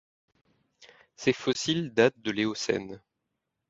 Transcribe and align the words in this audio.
Ces 1.15 1.31
fossiles 1.31 1.93
datent 1.93 2.19
de 2.23 2.31
l'Éocène. 2.31 3.03